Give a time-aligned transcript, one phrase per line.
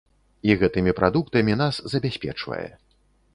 [0.49, 2.65] І гэтымі прадуктамі нас забяспечвае.